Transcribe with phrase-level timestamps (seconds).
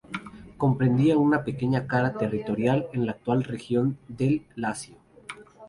[0.57, 4.95] Comprendía una pequeña cara territorial en la actual región del Lacio.